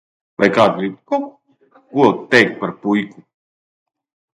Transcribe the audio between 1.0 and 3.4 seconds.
ko teikt par puiku?